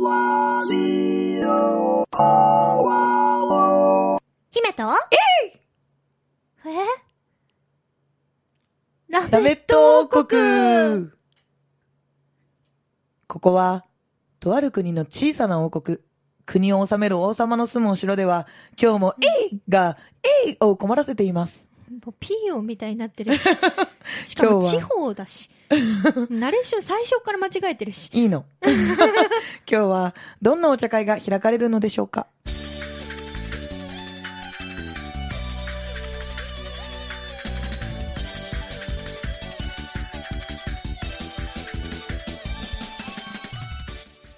[0.00, 0.06] 姫
[4.72, 4.84] と？
[5.44, 5.60] え？
[6.64, 6.70] え
[9.08, 11.10] ララメット王国
[13.26, 13.84] ここは、
[14.38, 15.98] とある国の小さな王国。
[16.46, 18.46] 国を治める王様の住むお城では、
[18.80, 19.14] 今日も、
[19.50, 19.98] えいが、
[20.46, 21.69] えいを困らせています。
[21.90, 23.40] もうピーヨンみたいになってるし。
[24.24, 25.50] しかも地方だし。
[26.30, 28.10] ナレーション最初から間違えてるし。
[28.12, 28.44] いいの。
[28.62, 28.76] 今
[29.66, 32.28] 日は、どんなお茶会が開かれるのでしょうか？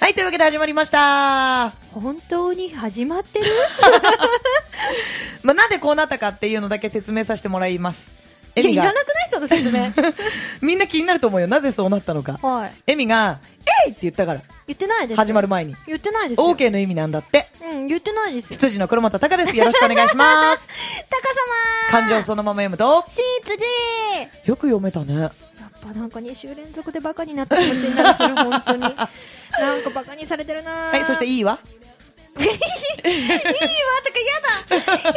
[0.00, 1.70] はい、というわけで始まりました。
[1.92, 3.44] 本当に始まってる？
[5.42, 8.10] まあ、なんでこうなったかっていうのだけ説明させてもらいます。
[8.54, 9.92] エミがいらなくないその説明。
[10.60, 11.46] みんな気になると思うよ。
[11.46, 12.38] なぜそうなったのか。
[12.42, 12.72] はい。
[12.86, 13.38] エミが、
[13.86, 14.40] えいって言ったから。
[14.66, 15.16] 言ってないですよ。
[15.16, 15.74] 始まる前に。
[15.86, 16.46] 言ってないですよ。
[16.46, 17.48] OK の意味なんだって。
[17.62, 18.48] うん、言ってないですよ。
[18.50, 19.56] 羊の黒本隆です。
[19.56, 20.68] よろしくお願いします。
[21.08, 21.28] タカ
[21.98, 23.56] 様漢字をそのまま読むと、しーつ
[24.44, 25.20] じよく読めたね。
[25.22, 25.32] やっ
[25.80, 28.80] ぱなんか2週連続でバカになった気持ちになる、それ本当に。
[28.80, 31.58] なんかバカにされてるなはい、そしていいわ。
[32.42, 35.12] いいわとかやだ姫主姫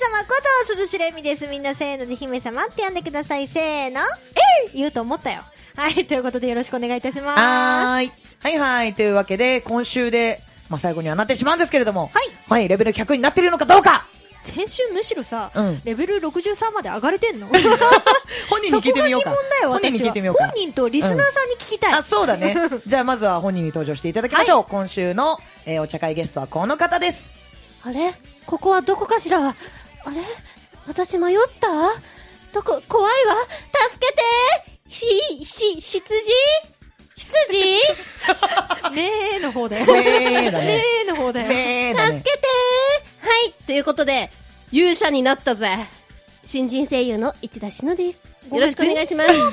[0.00, 0.34] 様こ
[0.66, 1.46] と鈴しれみです。
[1.46, 3.48] みんなせーので姫様って呼んでください。
[3.48, 4.00] せーの。
[4.00, 5.42] えい言うと思ったよ。
[5.76, 7.38] はい、ということでよろしくお願いいたします。
[7.38, 8.12] はーい。
[8.40, 8.94] はいはい。
[8.94, 12.30] というわけで、今週で、まあ、最後にはなってしまうんですけれども、はい。
[12.48, 14.06] はい、レベル100になっているのかどうか
[14.42, 17.46] 先週むしろさ、うんレベル63まで上がれてんの？
[17.46, 19.34] 本人に聞いてみようか。
[19.68, 19.98] 本人に。
[20.00, 20.54] 聞いてみようか本。
[20.56, 21.94] 人とリスナーさんに聞きたい。
[21.94, 22.56] あ、そうだね。
[22.86, 24.64] じゃあまずは本人に登場していただきましょう。
[24.64, 27.24] 今週の、えーお茶会ゲストはこの方です。
[27.84, 28.14] あれ？
[28.46, 29.48] ここはどこかしら？
[29.48, 29.54] あ
[30.10, 30.20] れ？
[30.88, 31.68] 私迷った？
[32.52, 33.34] どこ、怖いわ？
[33.92, 36.02] 助けてし、し、羊？
[37.16, 37.76] 羊？
[38.92, 39.86] ねえの方だよ。
[39.86, 41.96] ねえだねねえの方だよ。
[42.14, 42.31] 助け
[43.72, 44.28] ということで、
[44.70, 45.66] 勇者になったぜ
[46.44, 48.31] 新人声優の市田志乃です。
[48.50, 49.28] よろしくお願いします。
[49.32, 49.50] どういう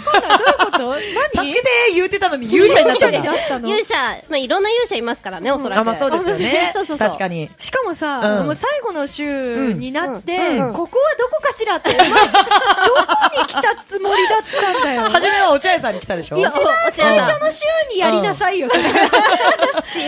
[0.57, 0.93] こと？
[0.95, 3.07] 助何けて言うてたのに 勇者になった。
[3.07, 3.67] 勇者になったの？
[3.69, 3.95] 勇者、
[4.29, 5.79] まあ、いろんな勇者いますからね、おそらく。
[5.79, 6.71] あ、まあそうですよね。
[6.73, 7.49] そうそうそう確かに。
[7.59, 10.37] しかもさ、うんもう最後の週になって、
[10.73, 12.07] ここはどこかしらって、まあ
[12.85, 14.39] どこに来たつもりだっ
[14.73, 15.01] たんだよ。
[15.09, 16.37] 初めはお茶屋さんに来たでしょ？
[16.37, 16.53] 一番
[16.93, 18.69] 最初の週にやりなさいよ。
[18.69, 18.75] し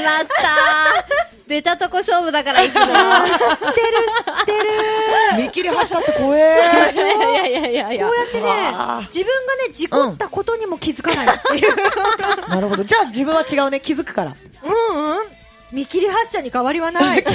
[0.02, 2.80] まった出たとこ勝負だから、いつも。
[2.81, 5.44] 知ってる、知ってる。
[5.44, 6.90] 見切り発車って怖え。
[6.94, 8.71] いやいやいやいやこうやってね
[9.08, 11.76] 自分がね、事故ったことにも気づかないっていう。
[12.50, 12.84] なるほど。
[12.84, 13.80] じゃあ自分は違うね。
[13.80, 14.36] 気づくから。
[14.64, 15.28] うんうん。
[15.72, 17.24] 見切り発車に変わりはない。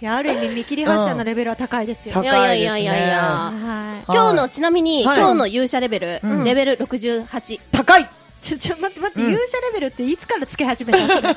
[0.00, 2.14] いや、ある意味見切り発車のレベルは高いですよ。
[2.14, 2.38] 高いですね。
[2.38, 4.04] いやいやいやいやはい。
[4.08, 7.60] 今日の、ちなみに、はい今日の勇者レベル、うんレベル68。
[7.72, 8.08] 高い
[8.40, 11.36] ちょ、ちょ、待って待って、うん勇者レベルっていつからつけ始めたそれ。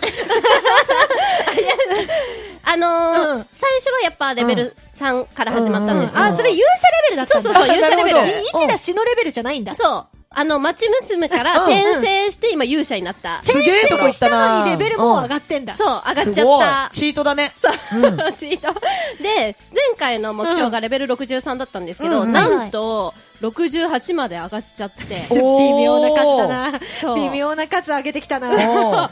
[2.64, 7.50] あのーうん最初はやっぱレベル3から始まったんですけど、あ、それ勇者レベルだったんだ。
[7.50, 9.74] そうそうそう、 勇者レベル一打死のレベルじゃないんだ。
[9.76, 10.18] そう。
[10.34, 13.44] あの、町娘からうん転生して今勇者になった。
[13.44, 15.74] すげえとこしたなのにレベルもう上がってんだ。
[15.74, 16.90] そう、上がっちゃった。
[16.94, 17.52] チートだね。
[17.58, 18.74] そう、うん チート。
[19.22, 25.04] で、前回の目標がレベル63だったんですけど、うんなんと、68まで上がっちゃって。
[25.32, 26.80] お 微妙な数だな。
[27.02, 28.52] そう微妙な数上げてきたな。
[28.52, 29.10] 上がっ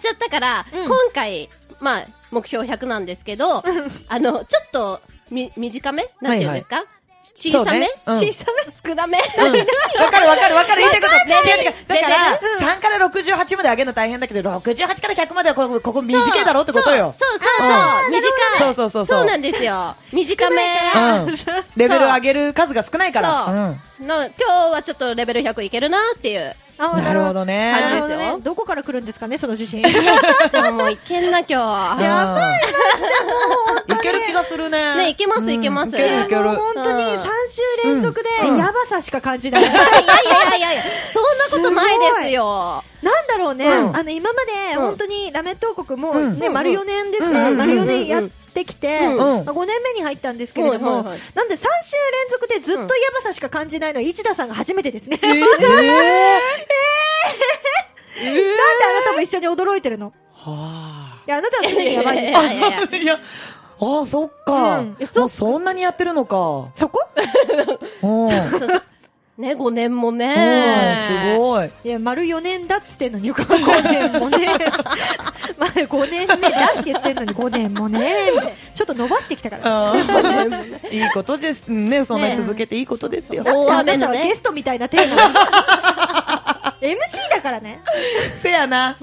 [0.00, 1.48] ちゃったから、うん今回、
[1.80, 3.64] まあ、目標100なんですけど、
[4.08, 5.00] あの、ちょっと、
[5.32, 6.08] み、短め？
[6.20, 6.84] なんていうんですか、
[7.34, 8.90] 小さめ、そうねうん小さめ？
[8.90, 11.14] 少なめ、うんわかるわかるわかる言いたいこと。
[11.28, 11.86] レベル違う違う。
[11.86, 17.14] だからレ、3から68まで上げるの大変だけど、68から100まではここ、ここ短いだろうってことよ。
[17.16, 17.66] そうそうそ
[18.08, 18.58] う短い。
[18.58, 19.94] そうそうそうそうなんですよ。
[20.12, 20.56] 短め。
[21.26, 21.36] うん。
[21.76, 23.46] レベル上げる数が少ないから。
[23.46, 26.56] の今日はちょっとレベル100いけるなっていう。
[26.78, 27.74] あなるほどね。
[27.78, 29.82] 感じですよなるほどねどこから来るんですかね、その自信。
[29.82, 29.90] で
[30.70, 31.54] ももういけんな今日。
[32.02, 34.96] やばい、いける気がするね。
[34.96, 36.42] ねいけますうんいけますいけるいける。
[36.42, 39.62] もう本当にうん3週連続でうんやばさしか感じない。
[39.62, 39.80] いやいや
[40.56, 42.84] いやいや、そんなことないですよ。
[43.02, 43.96] なんだろうね、うん。
[43.96, 44.82] あの今までうん。
[44.86, 46.38] 本当にラメット王国もうん。
[46.38, 47.38] ね、丸4年ですか？
[47.38, 47.56] ら、うん。
[47.58, 48.22] 丸4年やっ
[48.54, 49.12] てきて、うん。
[49.12, 49.44] うん。
[49.44, 51.68] まあ5年目に入ったんですけれども、なんで3週連
[52.30, 55.18] 続でずっとやばさしか感じないのは市田さんが初めてですね。
[55.22, 55.44] え なんで
[58.84, 60.12] あなたも一緒に驚いてるの？
[60.34, 62.38] はいや、あなたは常にやばいんです。
[62.96, 63.14] いやいや
[63.80, 63.84] あ。
[63.84, 64.78] ああ、そっか。
[64.78, 64.96] うん。
[65.00, 66.36] えそもうそんなにやってるのか。
[66.74, 67.00] そこ？
[68.02, 68.28] うん。
[68.28, 68.82] そうそう
[69.38, 70.96] ね、5年もうんね。
[71.34, 71.70] すごい。
[71.84, 74.46] いや、丸4年だっつってんのに、5年もね。
[75.56, 78.12] まあ、5年目だって言ってんのに5年もね。
[78.74, 79.94] ちょっと伸ばしてきたから。
[80.90, 82.04] いいことですね。
[82.04, 83.42] そんなに続けていいことですよ。
[83.42, 86.74] 大雨はゲストみたいなテーマ。
[86.82, 86.94] MC
[87.30, 87.80] だからね。
[88.36, 88.96] せやな。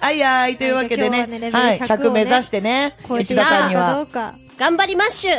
[0.00, 4.06] あいやい、というわけでねはいじゃあ今日はね、はい、レベル100 100をね目指してね、超えて内田さんには。
[4.58, 5.30] 頑張りまっしゅ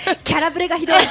[0.24, 0.96] キャラブレがひどい。
[1.02, 1.08] 勇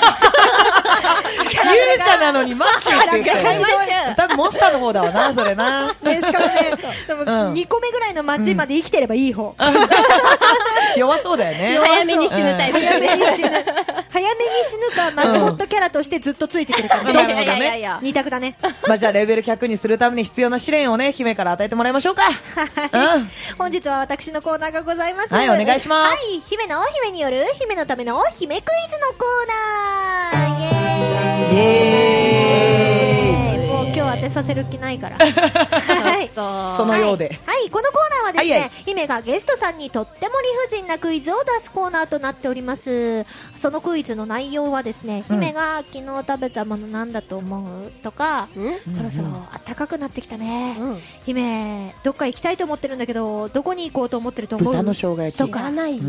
[1.97, 5.87] 者なのにマッシュって言ったよキャラがひどい多分モンスターの方だわな、それな。
[6.01, 6.71] ね、しかもね、
[7.07, 9.55] でもうん2個目ぐらいの街まで生きてればいい方。
[10.97, 11.79] 弱そうだよね。
[11.81, 12.79] 早めに死ぬタイプ。
[12.79, 13.65] 早めに死ぬ。
[14.11, 16.99] 早めに死ぬか、マスコットキャラとしてずっとついてくるか。
[16.99, 18.55] うんどっちかいやいやいやいや二択だね。
[18.87, 22.23] まあじゃあレベル100にするために必要な試練をね、姫から与えてもらいましょうか。
[22.27, 23.29] うん。
[23.57, 25.33] 本日は私のコーナーがございます。
[25.33, 32.48] はいお願いしますはい、姫の姫による姫のための姫クイズのコーナーイエーイ
[34.21, 35.17] 当てさせる気ないから。
[35.21, 36.29] はい。
[36.29, 37.25] とそのようで。
[37.27, 43.25] はい、はいこのコーナーはですね、はいはい姫がゲストさんにとっても理不尽なクイズを出すコーナーとなっております。
[43.61, 49.27] そのクイズの内容はですね、うん姫が昨日食べたものなんだと思うとか、うんそろそろ
[49.65, 50.75] 暖かくなってきたね。
[50.79, 51.01] うん。
[51.25, 54.73] 姫、どっか行きたいと思ってるんだけど、どこに行こうと思ってると思う？
[54.73, 55.71] 豚の生姜焼きとか知ら。
[55.71, 56.03] ないよ。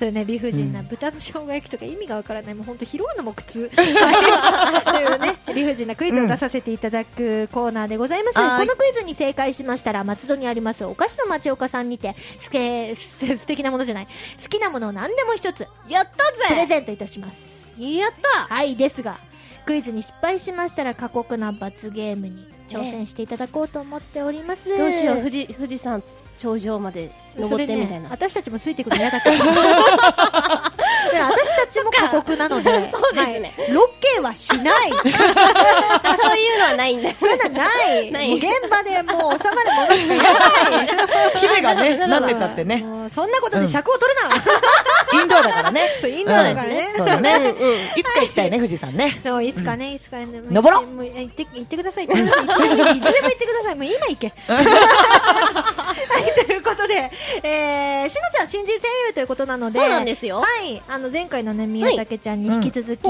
[0.00, 2.54] うんそれね、理不尽なうん豚の生姜焼きとか意味がわからない。
[2.54, 3.70] もう本当拾うのも苦痛。
[3.76, 8.38] はいというね、理不尽なクイズを出させていただくコーナーでございます。
[8.38, 14.06] はいこのクイズに正解しましたら、松戸にありますお菓子の町岡さんにて、すけ、 す素敵なものじゃない。
[14.42, 17.74] 好きなものを何でも一つ、やったプレぜゼントいたします。
[17.78, 19.18] やったはい、ですが、
[19.66, 24.76] クイズに失敗しましたら過酷な罰ゲームに挑戦していただこうと思っております。
[24.76, 26.02] どうしよう、富士、富士山
[26.40, 28.00] 頂上まで登ってみたいな。
[28.00, 29.30] ね、私たちもついてくるの嫌だった。
[31.10, 34.88] で私たちも過酷なので、 そうですねはいロケはしない。
[34.96, 37.20] そういうのはないんです。
[37.20, 37.66] そういうのは
[38.10, 38.36] ない。
[38.36, 40.88] 現場でもう収まるものしかやらない。
[41.36, 42.84] 姫がね、ななんるほどてたってね、
[43.14, 44.18] そんなことで尺を取る
[45.14, 45.20] な。
[45.22, 45.98] インドアだからね。
[46.00, 47.34] そうインドアだからねうんそうだね。
[47.36, 47.80] うんうん。
[47.96, 49.20] いつか行きたいね、富士山ね。
[49.22, 50.26] でもいつかね、いつかね。
[50.50, 52.06] 登ろうもう行って、行ってください。
[52.06, 52.96] 行ってください。
[52.96, 53.74] いつでも行ってください。
[53.74, 54.32] もう今行け。
[56.22, 57.10] はい、ということで、
[57.42, 63.02] えー、しのちゃん新人声優ということなので、そうなんですよはい、あの前回のね、宮武ちゃんに引き続き、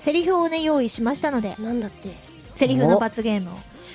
[0.00, 2.08] セリフをね、用意しましたので、なんだって？
[2.56, 3.52] セリフの罰ゲームを。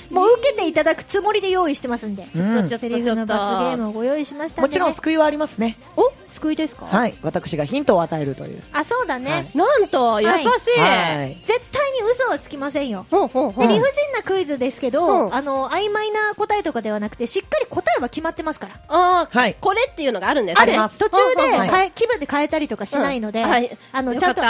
[0.10, 4.62] もう受けていただくつもりで用意してますんで、うんちょっとセリフの罰ゲームをご用意しました。
[4.64, 5.78] もちろん救いはありますね。
[5.96, 6.88] お救いですか？
[6.88, 7.14] はい。
[7.22, 8.64] 私がヒントを与えるという。
[8.74, 9.32] あ、そうだね。
[9.32, 10.32] はいなんと、優し
[10.76, 10.80] い。
[10.80, 11.38] はい。
[11.46, 13.06] 絶対に嘘はつきませんよ。
[13.12, 13.68] ほうほうほう。
[13.68, 18.76] で、理不尽なクイズですけど、うんあの、曖昧な答えとかではなくて、しっかり答えは決まってますから。
[18.88, 20.62] ああ、はいこれっていうのがあるんですね。
[20.62, 24.42] あります途中ではい変え、気分で変えたりとかしないので、うんはいあの、よちゃんと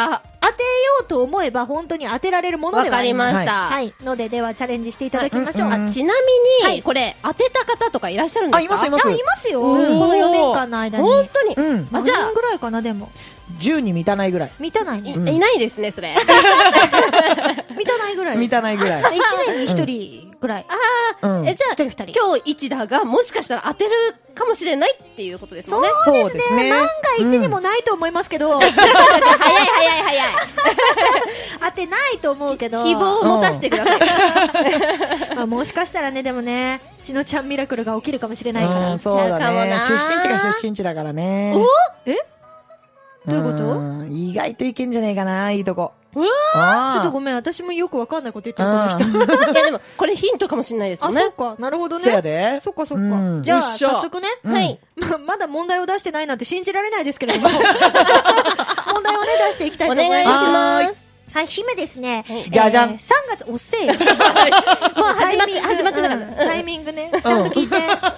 [0.42, 0.68] 当てよ
[1.02, 3.32] うと思えば本当に当てられるものではあります。
[3.32, 3.54] りました。
[3.76, 3.94] はい。
[4.04, 5.70] ので、ではチャレンジしていただきましょう。
[5.70, 6.14] あ、あちな
[6.62, 8.58] みに、はいこれ、当てた方とかいらっしゃるんですか？
[8.60, 9.62] あいますいますいますよ。
[9.62, 11.04] この4年間の間に。
[11.04, 11.56] 本当に。
[11.56, 11.90] うん。
[11.94, 13.12] あ、あじゃああ、ぐらいかな、でも。
[13.58, 14.52] 10に満たないぐらい。
[14.60, 15.12] 満たないね。
[15.12, 16.16] いいないですね、それ。
[16.16, 18.38] 満たないぐらい。
[18.38, 19.04] 満たないぐらい。
[19.04, 19.12] 1
[19.48, 20.66] 年に1人ぐらい。
[21.22, 23.92] うんえ、じゃあ、一人二人今日一打がもしかしたら当てる
[24.34, 25.90] かもしれないっていうことですもんね。
[26.06, 26.70] そうですね。
[26.70, 26.88] 万が
[27.18, 28.88] 一にもないと思いますけど、早い早い
[30.04, 30.34] 早い。
[31.62, 32.84] 当てないと思うけど。
[32.84, 35.36] 希望を持たせてください。
[35.36, 38.92] まあ、もしかしたらね、でもね、しのちゃんミラクルが起きるかもしれないから。
[38.94, 39.78] うん、そうだね。
[39.88, 41.54] 出身地が出身地だからね。
[42.06, 42.16] え？
[43.30, 43.80] どういうこと？
[43.82, 45.94] ん意外といけんじゃねえかな、いいとこ。
[46.16, 49.06] うわあちょっとごめん、私もよくわかんないこと言ってる、この人。
[49.06, 51.32] うん いやでも、これヒントかもしれないですもあ、んねそっ。
[51.34, 52.06] か、なるほどね。
[52.06, 52.60] せやで。
[52.64, 53.04] そっかそっか。
[53.04, 54.28] うんじゃあ、早速ね。
[54.44, 54.80] うんはい。
[54.98, 57.50] ま、まだ問題を出してないなんて信じられないですけれども。
[57.54, 60.26] 問題をね、出していきたいおと思います。
[60.26, 60.52] 願いしは
[60.90, 61.10] ます。
[61.32, 62.26] はい、姫ですね。
[62.50, 62.98] じゃじゃん3
[63.30, 63.94] 月、おっせえよ。
[63.94, 66.46] もう始まって、タイミング始まってなかっうんた。
[66.46, 67.12] タイミングね。
[67.12, 67.76] ちゃんと聞いて、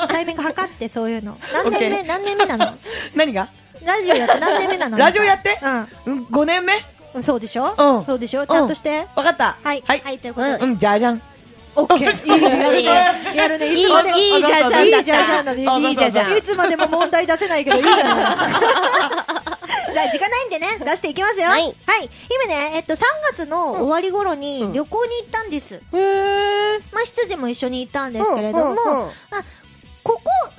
[0.08, 1.38] タイミング測って、そういうの。
[1.54, 2.74] 何年目、何年目なの？
[3.16, 3.50] 何が？
[3.86, 4.98] ラジオやって何年目なの？
[4.98, 5.60] ラジオやって？
[6.06, 6.74] ううん、5年目？
[7.20, 7.24] ん。
[7.24, 7.76] そうでしょ？
[7.78, 8.46] うんそうでしょ？
[8.46, 9.08] ちゃんとして。
[9.16, 9.58] わかった。
[9.64, 9.84] はい。
[9.86, 10.00] はい。
[10.00, 10.54] はい、ということで。
[10.64, 11.22] うん、じゃじゃん。
[11.76, 12.36] オッケー。
[12.36, 13.36] いいね、やるね。
[13.36, 13.74] やるね。
[13.74, 14.18] いつまでも。
[14.18, 15.66] いいいいじゃじゃんだったいいじゃじゃんだね。
[15.68, 18.04] あいいじゃじゃんいつまでも問題出せないけど、いいじゃない。
[19.94, 21.48] じゃあ、時間ないんでね、出していきますよ。
[21.48, 21.76] はい
[22.30, 23.00] 姫ね、えっと、3
[23.32, 25.76] 月の終わり頃に旅行に行ったんです。
[25.76, 26.80] へー。
[26.94, 29.12] まあ、執事も一緒に行ったんですけれども、うんうんうんあ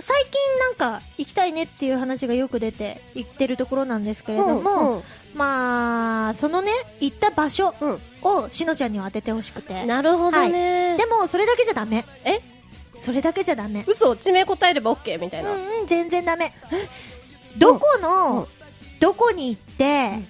[0.05, 5.03] 最近なんか行きたいねっていう話がよく出て、行ってるところなんですけれども、うんうん
[5.35, 9.85] まあ、そのね、行った場所うんをしのちゃんには当ててほしくて。
[9.87, 10.97] なるほどね。
[10.97, 12.05] でも、それだけじゃダメ。
[12.25, 12.41] え？
[13.01, 13.85] それだけじゃダメ。
[13.87, 15.53] 嘘地名答えれば OK みたいな。
[15.53, 16.53] うんうん、全然ダメ。
[17.57, 18.47] どこの、うん
[19.01, 20.21] どこに行って、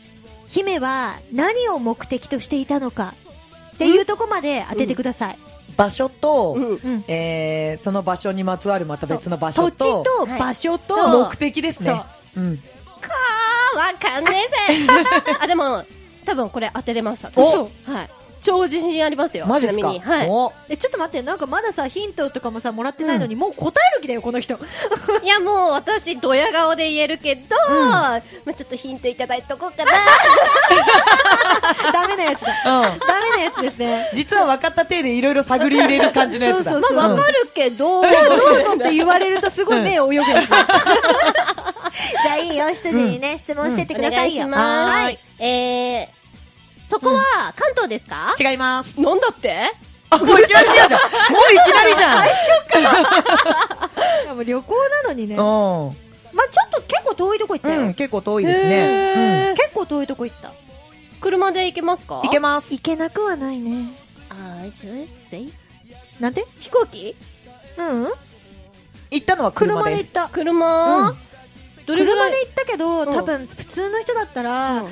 [0.49, 3.12] 姫は何を目的としていたのか
[3.75, 5.38] っていうとこまで当ててください。
[5.76, 6.67] 場所と、うん。
[6.75, 7.05] うん。
[7.09, 12.02] えー、その場所にまつわるまた別の場所土地と、と場所と、はい目的ですね。
[12.37, 12.57] うん。
[12.57, 14.31] かー、わかんね
[14.69, 14.87] えぜ。
[15.41, 15.85] あ、でも、
[16.25, 17.26] 多分これ当てれます。
[17.26, 18.22] 私おはい。
[18.43, 19.47] 超自信ありますよ。
[19.47, 19.83] マジですか？
[19.83, 20.01] ちなみに。
[20.05, 20.29] はい。
[20.29, 24.55] おえ、ちょっと待って、なんかまださ、ヒントとかもさ、もらってないのに、もう答える気だよ、この人。
[25.23, 28.21] いや、もう私、ドヤ顔で言えるけど、まあ
[28.55, 29.91] ちょっとヒントいただいとこうかな。
[31.93, 32.81] ダメなやつだ。
[32.81, 32.99] うん。
[32.99, 34.11] ダメなやつですね。
[34.15, 36.73] 実は分かった体でいろいろ探り入れる感じのやつだ。
[36.73, 40.47] そうそうまあ、わかるけど、じゃあどうぞって言われるとすごい目を泳ぐやつ。
[40.51, 44.49] じゃあいいよ、羊にね、質問してっておくださいよ。
[44.49, 45.43] 願いします。
[45.45, 46.09] えー、
[46.85, 47.23] そこは
[47.57, 49.01] 関東ですか、違います。
[49.01, 49.57] なんだって？
[50.11, 50.91] あ、もういきなりじゃん。
[50.93, 51.01] もう
[51.55, 52.25] いきなりじゃん。
[52.25, 52.29] い
[54.27, 54.75] やもう旅行
[55.05, 55.37] なのにね。
[55.37, 55.49] まあう
[56.51, 57.75] ちょっと結構遠いとこ行ったん。
[57.75, 57.81] よ。
[57.83, 58.69] うん、結構遠いですね。
[58.75, 60.53] へー結構遠いとこ行った。
[61.21, 62.21] 車で行けますか？
[62.21, 62.27] うん。
[62.27, 62.73] いけます。
[62.73, 63.93] 行けなくはないね。
[64.29, 65.49] あー、I say?
[66.21, 66.45] なんで？
[66.59, 67.17] 飛行機？
[67.79, 68.09] うん
[69.11, 69.91] 行ったのは車で。
[69.91, 70.29] 車です行った。
[70.29, 71.17] 車、うん
[71.87, 72.31] どれぐらい？
[72.31, 74.85] 車で行ったけど、うん多分普通の人だったら、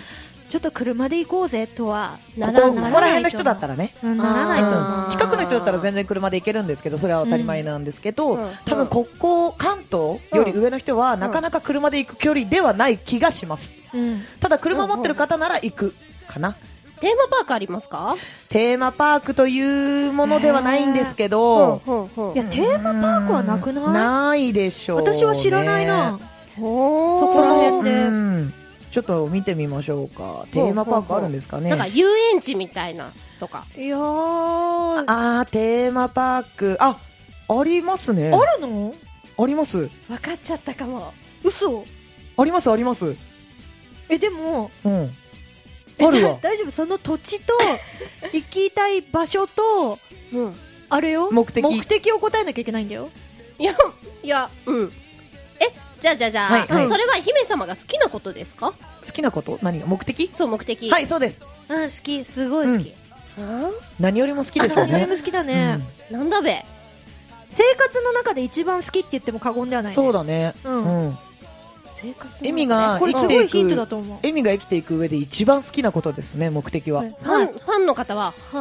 [0.50, 3.94] ちょっと車で行こうぜとはなこらならこここらないと思う辺の人だったらね。
[4.02, 5.10] うんならないと。
[5.12, 13.72] 近くの人だったら全然車で行けるんですけど、それは当たり前なんですけど、うん多分ここ、関東より上の人は、なかなか車で行く距離ではない気がします。
[13.94, 14.22] うん。
[14.40, 15.94] ただ車持ってる方なら行く
[16.26, 16.56] かな。
[17.00, 18.16] テーマパークありますか？
[18.48, 23.84] テーマパークというものではないんですけど、ほうほういや、テーマパークはなくない？
[23.94, 25.12] ないでしょう、ね。
[25.12, 26.18] 私は知らないな。
[26.58, 28.54] ほそこら辺でうん
[28.90, 30.46] ちょっと見てみましょうか。
[30.52, 31.70] テーマパークあるんですかね。
[31.70, 33.64] なんか遊園地みたいなとか。
[33.76, 36.76] いやー、あー、テーマパーク。
[36.80, 36.98] あ、
[37.48, 38.32] ありますね。
[38.32, 38.94] あるの？
[39.38, 39.88] あります。
[40.08, 41.12] 分かっちゃったかも。
[41.44, 41.84] 嘘
[42.36, 43.14] あります、あります。
[44.08, 45.10] え、でも、うん。
[45.98, 46.70] えあるわだ大丈夫？
[46.72, 47.54] その土地と、
[48.32, 49.98] 行きたい場所と、
[50.32, 50.54] うん。
[50.88, 51.30] あれよ？
[51.30, 53.08] 目的目的を答えなきゃいけないんだよ。
[53.58, 53.74] いや、
[54.24, 54.92] いや、うん。
[56.00, 58.72] え、じゃあじゃあじゃあ、はいはいそれは姫様が好きなことですか？
[59.04, 59.58] 好きなこと？
[59.62, 60.30] 何が目的？
[60.32, 60.90] そう、目的。
[60.90, 61.44] はい、そうです。
[61.68, 62.24] うん、好き。
[62.24, 62.94] すごい好き。
[63.38, 63.70] あ？
[63.98, 64.92] 何よりも好きでしょうね。
[64.92, 66.64] 何よりも好きだね、ーなんだべ？
[67.52, 69.96] 生活の中で一番好きって言っても過言ではない、ね。
[69.96, 70.54] うんそうだね。
[70.64, 71.18] うんうん。
[72.02, 74.18] 生活のエミがこれすごいヒントだと思う。
[74.22, 77.02] エミが生きていく上で一番好きなことですね、目的は。
[77.02, 78.58] ファン、ファンの方は、は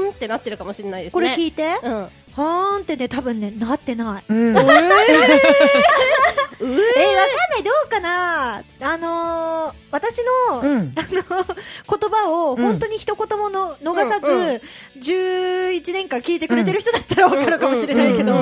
[0.00, 1.14] ーんってなってるかもしれないですね。
[1.14, 1.64] これ聞いて。
[1.64, 2.44] はうん。
[2.44, 4.24] ーんってね、多分ね、なってない。
[4.28, 4.56] うん。
[4.56, 4.62] えー、
[6.58, 8.62] わかんない、どうかな？
[8.80, 10.18] あのー、私
[10.52, 10.92] の、うん。
[10.98, 12.62] あの、言葉をうん。
[12.62, 14.60] 本当に一言もの逃さず、うんうん。
[15.00, 18.32] 11年間聞いてくれてる人だったらわかるかもしれないけど、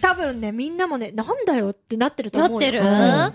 [0.00, 2.58] 多分ね、みんなもね、なんだよってなってると思うよ。
[2.60, 3.34] なってる、うん。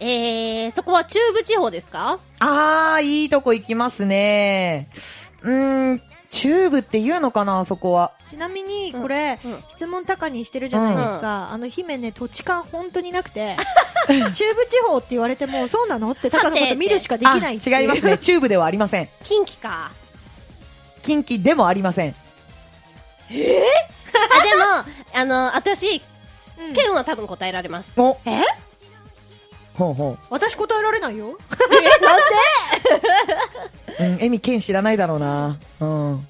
[0.00, 2.18] えー、そこは中部地方ですか？
[2.38, 4.90] あー、いいとこ行きますね。
[5.42, 8.12] うーん、チューブって言うのかな、そこは。
[8.28, 11.50] ちなみに、これ、うん質問高にしてるじゃないですか。
[11.52, 13.56] あの、姫ね、土地勘本当になくて、
[14.08, 14.44] 中部地
[14.86, 16.10] 方って言われても、そうなの？
[16.12, 18.16] って高のこと見るしかできない違いますね。
[18.18, 19.08] チューブではありません。
[19.24, 19.90] 近畿か。
[21.02, 22.10] 近畿でもありません。
[22.10, 23.42] あ、でも、
[25.14, 26.02] あの、私、
[26.58, 28.00] うん県は多分答えられます。
[28.00, 28.40] お、え？
[29.78, 31.28] ほうほ私答えられないよ。
[31.30, 31.38] う。
[34.00, 35.58] うん、エミ県知らないだろうな。
[35.80, 36.26] うん。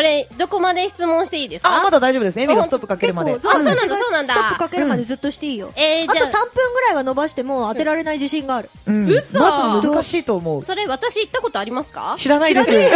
[0.00, 1.80] え、これ、どこまで質問していいですか？
[1.80, 2.40] あ、まだ大丈夫です。
[2.40, 3.32] エミがストップかけるまで。
[3.34, 5.72] あそうなんだそうなんだストップかけるまでずっとしていいよ。
[5.76, 8.70] えー、あとじゃ3分ぐらいは伸ばしても当てられない自信がある。
[8.86, 9.06] うん。
[9.10, 10.62] 嘘まず難しいと思うあ、。
[10.62, 12.14] それ私行ったことありますか？
[12.18, 12.70] 知らないです。
[12.70, 12.88] 知らね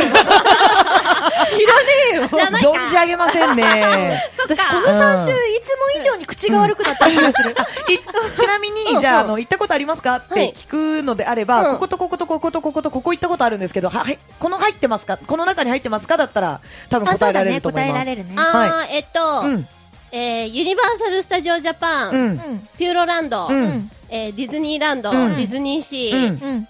[2.12, 2.28] えよ。
[2.28, 2.70] 知らないか。
[2.70, 4.23] 存じ上げませんね。
[4.37, 4.90] そっ私このか。
[4.92, 7.50] 3週いつも以上に口が悪くなった気がする。
[7.94, 10.16] いちなみに、じゃあ、あの、行ったことありますか？
[10.16, 15.16] っはいて聞くのであれば、うんこことこことこことこことここ行ったことあるんですけど、は、はい、この入ってますか？
[15.16, 16.16] この中に入ってますか？
[16.16, 16.61] だったら、
[16.96, 17.54] 多分あ、答えられそうだね。
[17.56, 17.92] ると思います。
[17.92, 18.34] 答えられるね。
[18.38, 19.68] あー、えっと、うん。
[20.12, 22.18] えー、ユニバーサル・スタジオ・ジャパン、うん。
[22.18, 22.68] うん。
[22.78, 26.44] ピューロランド、うんえー、ディズニーランド、うんディズニーシうーん。
[26.44, 26.68] うん。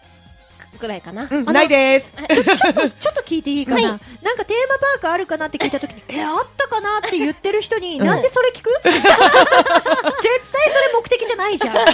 [0.80, 1.28] ぐらいかな。
[1.30, 1.44] うん。
[1.44, 2.12] ないです。
[2.12, 8.70] ちょっと、ちょっと聞いていいかな、はいなんかテーマパークあるかなって聞いたときに、 え、あったかなって言ってる人に、うんなんでそれ聞く？
[8.82, 11.74] 絶対それ目的じゃないじゃん。
[11.76, 11.88] どう考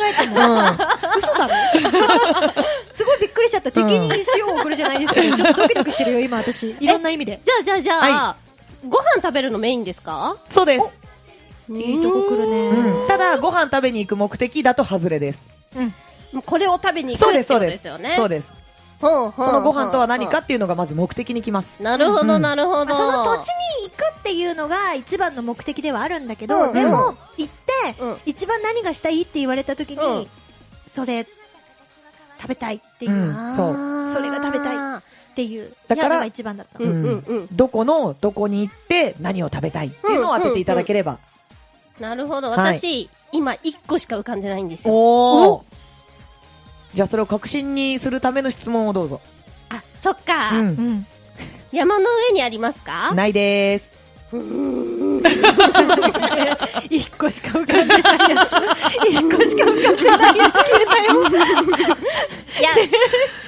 [0.00, 0.40] えても。
[0.40, 0.64] うん。
[1.16, 1.54] 嘘だろ
[2.94, 3.63] すごいびっくりしちゃった。
[3.74, 6.74] 敵に塩を送るじゃないですけど、ちょっとドキドキしてるよ、今私。
[6.80, 7.40] いろんな意味で。
[7.42, 8.36] じゃあ、じゃあ、じゃあ、は
[8.88, 10.36] ご飯食べるのメインですか？
[10.48, 10.92] そうです。
[11.70, 12.68] いいとこ来るね。
[12.68, 13.08] うん。
[13.08, 15.48] ただ、ご飯食べに行く目的だと外れです。
[15.76, 15.84] うん。
[16.32, 17.86] もうこれを食べに行そうです、くってことそうです。
[17.86, 18.12] よね。
[18.16, 18.52] そうです。
[19.00, 21.82] そのご飯とは何かっていうのがまず目的にきます。
[21.82, 22.86] なるほど、うんなるほど。
[22.86, 23.48] まあその土地
[23.82, 27.52] に行くっていうのが一番の目的ではあるんだけど、うんでも、行っ
[27.94, 30.26] て、うん一番何がしたいって言われた時に、うん
[30.86, 31.26] それ、
[32.44, 35.02] 食べたいっていう、うんっそうそれが食べたい
[35.34, 36.84] ていう、だから一番だったの。
[36.84, 41.18] うんうんうんどこの、どこに行って何を食べたいっていうのを当てていただければ。
[41.98, 42.50] なるほど。
[42.50, 44.94] はい私、今1個しか浮かんでないんですよ。
[44.94, 45.62] おー
[46.94, 49.20] じゃあそれを確信にするための質問をどうぞ。
[49.98, 51.06] そっか、うんうん。
[51.72, 53.12] 山の上にありますか？
[53.14, 53.92] ないでーす。
[56.90, 58.52] 一個しか浮かんでないやつ。
[59.08, 61.24] 一個しか浮かんでないやつ消えたよ。
[62.60, 62.70] いや、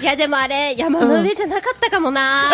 [0.00, 2.50] いやでもあれ、山の上じゃなかったかもな、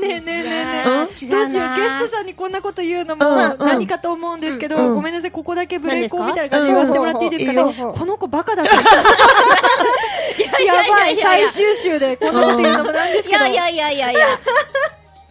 [0.00, 0.88] ねえねえねえねえ。
[0.88, 7.52] うんどうしよう、ゲストさんにこんなこと言うのもうん何かと思うんですけど、うんごめんなさい、ここだけブレイクみたいな感じで言わせてもらっていいですか？
[7.52, 7.74] ね。
[7.98, 8.72] この子バカだった。
[8.72, 8.76] い
[10.66, 13.46] ややばい、最や終週でこんなこと言うのもなんですけど。
[13.46, 14.26] いやいやいやいやいや。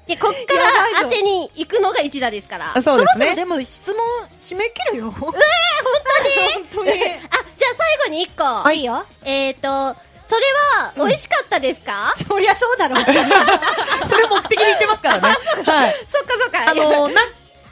[0.07, 2.71] で、こっから当てに行くのが一打ですから。
[2.75, 3.35] あそうですね。
[3.35, 4.05] でも質問
[4.39, 5.05] 締め切るよ。
[5.07, 6.53] えー、本当に？
[6.53, 6.91] 本当に。
[6.91, 8.43] あ、じゃあ最後に一個。
[8.43, 8.77] はい。
[8.77, 9.05] いいよ。
[9.23, 9.95] えーと、
[10.27, 10.41] それ
[10.81, 13.03] は美味しかったですか、そりゃそうだろう。
[14.07, 15.21] それ目的で言ってますからね。
[15.65, 16.05] はい。
[16.11, 16.69] そっかそっか。
[16.71, 17.27] あのー、何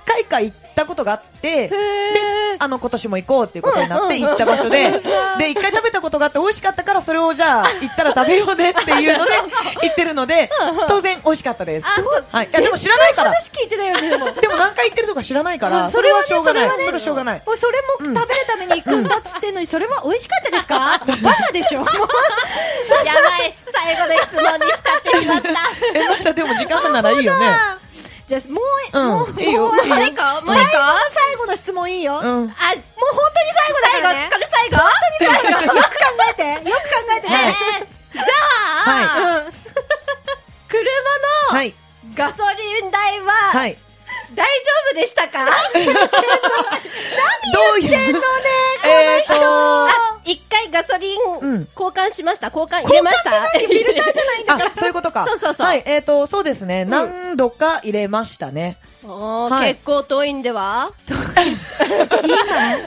[0.06, 1.76] 回か行ったことがあって、で、
[2.60, 4.92] あの、今年も行こうっていうことになって行った場所で、
[5.40, 9.32] で、一回食べたことがあって美味しかったから、それをじゃあ、行ったら食べようねっていうので、
[9.84, 10.50] 行ってるので、
[10.88, 11.88] 当然美味しかったです。
[12.32, 12.46] はい。
[12.46, 13.32] いや、でも知らないから。
[13.34, 14.32] 話聞いてたよね、でも。
[14.34, 16.70] でも何回行ってるとか知らないから、うんそれはしょうがない。
[16.70, 17.42] それはしょうがない。
[17.46, 21.02] それも食べるために行くんだっつってんのに、それは美味しかったですか？
[21.22, 21.80] バカでしょ？
[23.06, 23.56] やばい。
[23.74, 25.50] 最後の質問に使ってしまった。
[26.00, 27.48] え、まだでも時間あるならいいよね。
[28.32, 30.56] じゃあ、もう、うんもう、いいよもう最後の
[31.12, 32.14] 最後の質問いいよ？
[32.14, 32.24] うん。
[32.24, 32.64] あ、もう本当に
[33.60, 34.30] 最後だからね。
[34.32, 34.88] これ最後本
[35.20, 35.76] 当に最後？
[35.76, 36.00] よく考
[36.32, 36.70] えて。
[36.70, 37.54] よく考えてね。
[38.14, 38.24] じゃ
[38.88, 39.52] あ、は
[40.70, 40.80] 車
[41.52, 41.74] のはい。
[42.16, 43.78] ガソリン代は、はい。
[44.34, 44.52] 大丈
[44.92, 45.46] 夫でしたか？
[45.76, 45.90] ど
[47.76, 48.14] ういう？
[48.14, 48.22] のね、
[48.86, 49.90] えーと、あ
[50.26, 51.68] 一回ガソリンうん。
[51.78, 52.48] 交換しました。
[52.48, 53.32] 交換入れました。
[53.32, 55.26] フィルターじゃないんだ あ、そういうことか。
[55.26, 55.68] そうそうそう。
[55.68, 56.86] はい、えっ、と、そうですね。
[56.86, 58.78] 何度か入れましたね。
[58.84, 60.92] おーはい結構遠いんでは？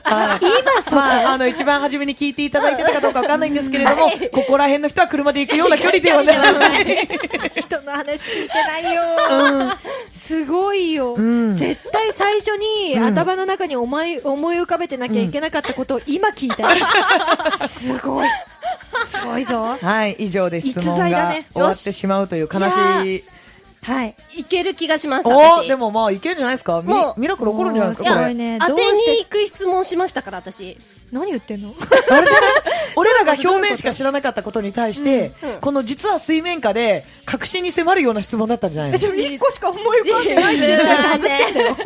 [0.05, 6.39] はい今まあ、あの、一番初めに聞いていただいてたかどうかわかんないんですけれども、ここら辺の人は車で行くような 距離ではない。
[7.57, 9.03] 人の話聞いてないよ。
[9.31, 9.73] うん
[10.15, 11.15] すごいよ。
[11.15, 16.87] うん絶対最初にうん頭の中に思い思い浮かべてなきゃいけなかったことを今聞いたよ。
[17.69, 18.29] すごい。
[19.07, 19.77] すごいぞ。
[19.81, 22.61] はい、以上で質問がね終わってしまうという悲
[23.03, 23.25] しい。
[23.85, 24.15] はい。
[24.37, 25.69] いける気がしますお私。
[25.69, 26.81] でもまあ、いけるんじゃないですか？
[26.83, 27.21] ミもう。
[27.21, 28.35] ミラクル起こるんじゃないですかこれ。
[28.35, 30.77] ね、当てに行く質問しましたから私。
[31.13, 31.75] 何言ってんの？
[32.97, 35.61] 俺らが表面しか知らなかったことに対して、うんうん。
[35.61, 38.99] この実は水面下で確信に迫るような質問だったんじゃないの？
[38.99, 41.77] でも一個しか思い浮かんでないんだよ。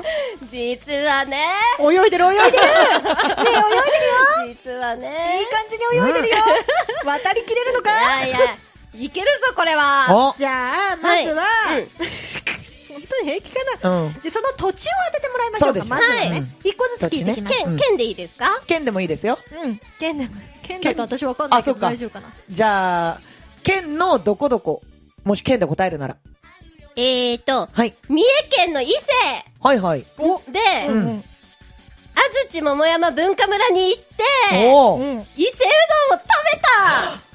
[0.48, 1.44] 実はね。
[1.80, 2.30] 泳いでる泳いでる。
[2.30, 4.54] ねえ泳いでるよ。
[4.64, 6.36] 実はいいね感じに泳いでるよ。
[7.04, 7.90] 渡りきれるのか？
[8.24, 8.56] いやいや
[8.94, 11.88] いけるぞこれはおじゃあ、まずは、はいうん
[12.88, 14.12] 本当に平気かなうん。
[14.14, 16.42] で、その土地を当ててもらいましょうか、まずははいね。
[16.64, 17.54] 一個ずつ聞いていきます。
[17.66, 18.60] うん県県でいいですか？
[18.66, 19.38] 県でもいいですよ。
[19.62, 19.80] うん。
[20.00, 20.30] 県でも、
[20.62, 22.32] 県だと私わかんないけどあそっか大丈夫かな。
[22.50, 23.20] じゃあ、
[23.62, 24.82] 県のどこどこ、
[25.24, 26.16] もし県で答えるなら。
[26.96, 27.94] えーとはい。
[28.08, 28.94] 三重県の伊勢
[29.62, 30.04] はいはい。
[30.18, 31.24] おで、うん
[32.16, 34.24] 安土桃山文化村に行って。
[34.50, 37.20] 伊勢うどんを食べた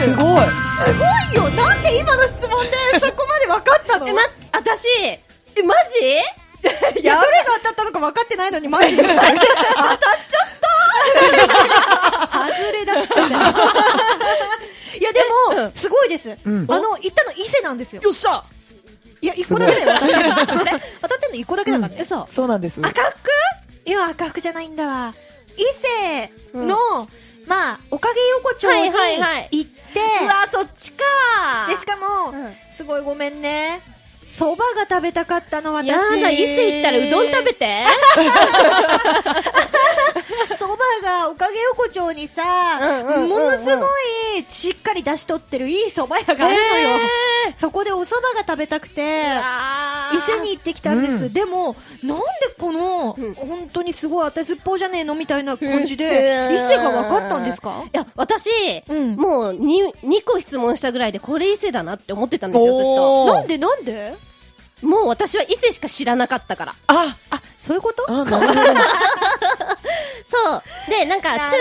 [0.00, 0.44] すごい。
[0.84, 4.08] すごいよなんで今の質問でそこまで分かったの？
[4.08, 4.20] え、ま、
[4.52, 7.00] 私、え、マジ？
[7.00, 9.02] いや、どれが当たったのか分かってないのに、マジで。
[9.02, 9.38] 当たっちゃっ
[10.60, 10.68] た
[12.38, 13.20] 外れだっつった。
[14.98, 15.20] いや、で
[15.64, 16.30] も、すごいです。
[16.30, 18.02] あんの、行ったの伊勢なんですよ。
[18.02, 18.42] よっしゃ
[19.20, 20.12] いや、一個だけだよ、私。
[21.02, 22.00] 当たってんの一個だけだからね。
[22.00, 22.26] 嘘。
[22.30, 22.80] そうなんです。
[22.82, 23.30] 赤福
[23.86, 25.14] いや、赤福じゃないんだわ。
[25.56, 26.76] 伊勢の、
[27.46, 31.04] まあ、おかげ横丁にはいはいはい行って、うわ、そっちか
[31.68, 33.80] で、しかも、うんすごいごめんね。
[34.28, 35.88] 蕎麦が食べたかったの、私。
[35.88, 37.84] やだ、伊勢行ったらうどん食べて。
[41.04, 42.42] がおかげ横丁にさ、
[42.80, 43.28] うんうんうんうん。
[43.28, 43.84] ものすご
[44.38, 46.88] いしっかり出しとってるいい蕎麦屋があるのよ。
[47.56, 49.04] そこでお蕎麦が食べたくて、伊
[50.26, 51.26] 勢に行ってきたんです。
[51.26, 51.32] うん。
[51.32, 52.24] でも、なんで
[52.58, 53.34] この、うん。
[53.34, 57.84] 本当にすごい当てずっぽうじゃねえのみたいな感じうで、ん伊勢が分かったんですか？
[57.86, 58.50] いや、私、
[58.88, 59.16] うん。
[59.16, 63.32] もう 2, 2個質問したぐらいでこれ伊勢だなって思ってたんですよ、ずっおー。
[63.34, 64.14] なんでなんで？
[64.18, 64.33] と。
[64.84, 66.74] もう私は伊勢しか知らなかったから。
[66.86, 68.04] あ、あ、そういうこと？
[68.10, 68.60] あ、なるほど。
[70.26, 70.62] そう。
[70.90, 71.56] で、なんか、中部地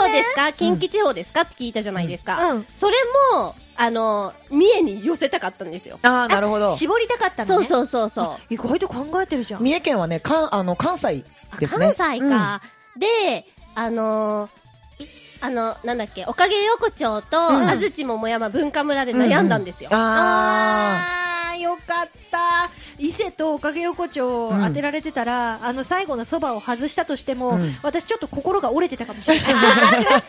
[0.00, 0.52] 方ですか？
[0.52, 1.42] 近畿地方ですか？
[1.42, 2.52] って聞いたじゃないですか。
[2.52, 2.96] うんそれ
[3.34, 5.98] も、あの、三重に寄せたかったんですよ。
[6.02, 6.74] あーなるほど。
[6.74, 7.66] 絞りたかったのね。
[7.66, 8.54] そうそうそうそう。
[8.54, 9.62] 意外と考えてるじゃん。
[9.62, 11.24] 三重県はね、かん、あの、関西
[11.58, 11.92] ですね。
[11.94, 12.62] 関西か。
[12.96, 15.08] で、あのーい
[15.42, 19.90] あの、なんだっけ、おかげ横丁と、うん安土桃山文化村で悩んだんですよ。
[19.92, 19.98] うん。
[19.98, 22.70] ああー、よかった。
[22.98, 29.50] 伊勢とおかげ横丁を当てられてたら、あの最後のそばを外したとしても、うん私ちょっと心が折れてたかもしれない。
[29.52, 30.20] よかっ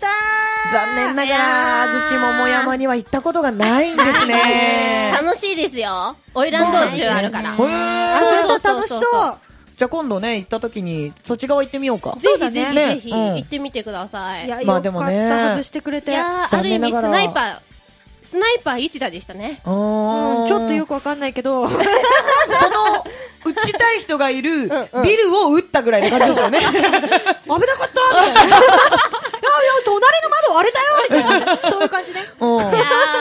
[0.00, 0.08] た
[0.72, 5.12] 残念ながら、安土桃山には行ったことがないんですね。
[5.20, 6.16] 楽しいですよ。
[6.34, 7.50] オイラン道中あるから。
[7.50, 9.02] へーあ、そうそれと楽しそう。
[9.76, 12.16] じゃあ今度ね、行った時に、そっち側行ってみようか。
[12.18, 14.46] ぜひぜひねぜひうん行ってみてください。
[14.46, 16.12] いやいや、まあよかった、でもね外してくれて。
[16.12, 17.56] ー、ある意味スナイパー、
[18.22, 19.60] スナイパー一打でしたね。
[19.64, 21.80] ちょっとよくわかんないけど、 その、
[23.44, 24.70] 撃ちたい人がいる
[25.04, 26.60] ビルを撃ったぐらいの感じですよね。
[26.62, 28.56] 危なかったみたいな。
[28.56, 28.66] いやいや、
[29.84, 31.70] 隣の窓割れたよみたいな。
[31.70, 32.20] そういう感じね。
[32.40, 32.68] うんいや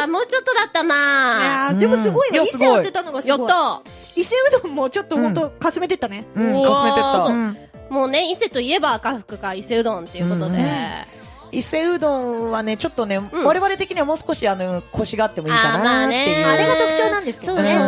[0.05, 2.45] ー、もうちょっとだったいなでもすごいわ。
[2.45, 3.39] 伊勢やってたのがすごい。
[3.39, 3.81] やった
[4.15, 6.25] 伊勢うどんもちょっとほんと、かすめてったね。
[6.35, 7.23] かすめてった。
[7.25, 7.57] そううん
[7.89, 11.20] もうね、伊勢といえば赤福か伊勢うどんっていうことで。
[11.51, 16.45] うん伊勢うどんはね、ちょっとね、ん我々的にはもう少しあの、腰があってもいいかなっていう。
[16.45, 17.71] あれが特徴なんですけどね。
[17.71, 17.81] そう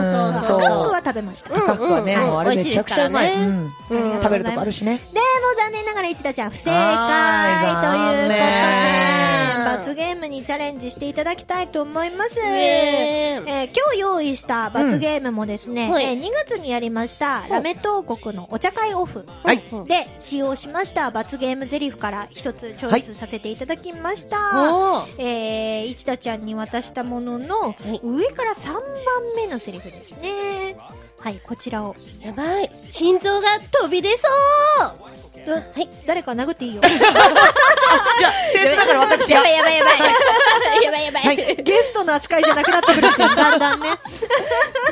[0.91, 1.54] は食べました。
[1.54, 3.32] うん赤くはね、あれめちゃくちゃうまい。
[3.32, 3.49] 美味しい
[3.95, 4.99] うん食べるとこあるしね。
[5.13, 12.39] でも残念ながら市田ちゃん不正解ということで、罰ゲームにチャレンジしていただきたいと思います。
[12.39, 24.38] えーえー今日用意した罰ゲームもですね、うんはいえー2月にやりましたラメット王国のお茶会オフはいで使用しました罰ゲームゼリフから一つチョイスさせていただきました。
[24.73, 28.82] おーえー、市田ちゃんに渡したもののい上から3番
[29.36, 30.75] 目のセリフですね。
[31.23, 31.95] はい、こちらを。
[32.21, 32.69] やばい。
[32.89, 34.27] 心臓が飛び出そ
[34.86, 36.81] うどはい、誰か殴っていいよ。
[36.88, 39.49] じゃあ、僭越だから私がやば。
[39.49, 39.99] いやばいやばい。
[40.83, 41.23] やばいやばい。
[41.23, 43.89] はいゲストの扱いじゃなくなってくるんですよ、だんだんね。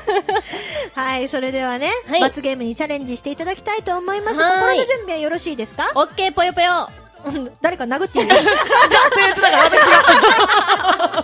[0.96, 4.40] はい、それではね、はい罰ゲームにチャレンジしていただきたいと思います。
[4.42, 5.92] はい心の準備はよろしいですか？
[5.96, 6.90] オッケーぽよぽよ。
[7.26, 8.36] うん誰か殴っていいよ。
[8.42, 11.24] じゃあ、僭越だから私が。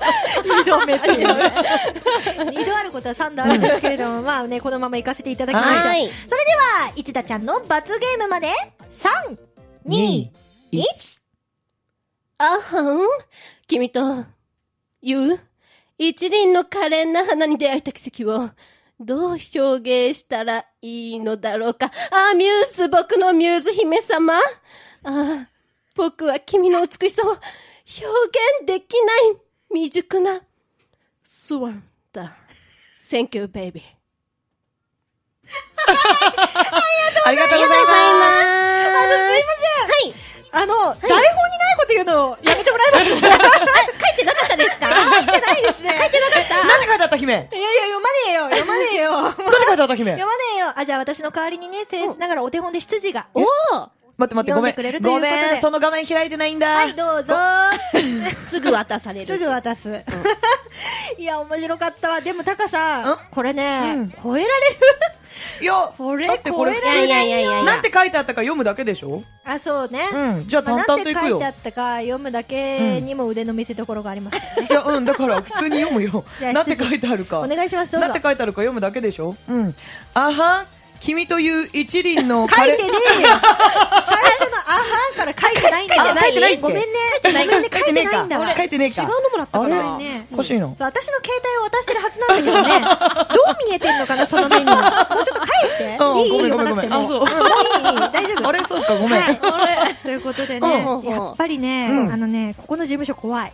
[0.59, 2.49] 二度目っていう。
[2.51, 5.81] 二度あることは三度あるんですけれども、まあね、このまま行かせていただきましょう。
[5.81, 8.51] それはいでは、市田ちゃんの罰ゲームまで、
[8.93, 9.37] 3、
[9.87, 10.29] 2、
[10.71, 11.19] 1。
[12.39, 12.99] あはん？
[13.67, 14.25] 君と、
[15.01, 15.39] 言う
[15.97, 18.49] 一輪の可憐な花に出会えた奇跡を、
[18.99, 21.91] どう表現したらいいのだろうか。
[22.11, 24.35] あ、ミューズ、僕のミューズ姫様。
[25.03, 25.47] あ、
[25.97, 29.37] 僕は君の美しさを表現できない
[29.73, 30.41] 未熟な
[31.23, 31.83] スワン
[32.13, 32.37] だ。
[33.09, 33.81] Thank you, baby.
[37.25, 37.91] ありがとうございます。
[37.91, 39.89] あの、すいません。
[39.89, 40.13] はい。
[40.51, 43.09] あの、台本にないこと言うのやめてもらえます？
[43.09, 43.29] 書い書い
[44.17, 44.87] てなかったですか？
[44.87, 44.93] て
[45.41, 45.97] ないですね。
[45.99, 46.55] 書いてなかった？
[46.67, 47.33] 何て書いてあった姫？
[47.33, 48.43] いやいや、読まねえよ。
[48.49, 49.11] 読まねえよ。
[49.21, 50.11] 何て書いてあった姫？
[50.11, 50.73] 読まねえよ。
[50.75, 53.27] あ、じゃあ私の代わりにね、僭越ながらお手本で執事が。
[53.33, 55.01] おー待って待って、ごめん。
[55.03, 56.69] ごめん、その画面開いてないんだ。
[56.75, 57.35] はい、どうぞ。
[58.45, 59.31] すぐ渡される。
[59.31, 59.89] すぐ渡す。
[61.19, 62.21] いや、面白かったわ。
[62.21, 64.77] でも、タカさんん、これねうん、超えられる？
[65.61, 67.63] いや、これだってこれ超えられいやいやいやいや。
[67.63, 69.21] なんて書いてあったか読むだけでしょ？
[69.45, 70.01] あ、そうね。
[70.11, 70.47] うん。
[70.47, 71.49] じゃあまあ淡々といくよなんて書いてあ。
[71.49, 74.37] ったか読むだけにも腕の見せ所があります。
[74.37, 77.39] いや、うん、だから普通に読むよ なんて書いてあるか。
[77.39, 78.07] お願いします、どうぞ。
[78.07, 79.35] なんて書いてあるか読むだけでしょ？
[79.47, 79.75] うん。
[80.15, 80.65] あはん、
[80.99, 86.01] 君という一輪の書いてねえよ 最初のあはんから書いてないんだよ。
[86.03, 86.83] あ書いてないごめんね。
[87.23, 88.53] ごめんね、書いてないんだわ。
[88.55, 89.03] 書いてねえか。
[89.03, 89.75] 違うのもらったかあれ？
[89.75, 92.79] なねおかしいの私の携帯を渡してるはずなんだけどね。
[93.35, 95.15] どう見えてんのかな、そのメニュー。
[95.15, 95.97] もうちょっと返して。
[95.99, 96.49] うんいいいい？
[96.49, 97.07] ごめん読まなくても。
[97.07, 98.03] ごめんごめんあそうんもういい？
[98.03, 98.47] いい、大丈夫？
[98.47, 98.59] あれ？
[98.67, 99.21] そうか、ごめん。
[99.21, 103.51] はいということでね、やっぱりね、うんあのね、ここの事務所怖い。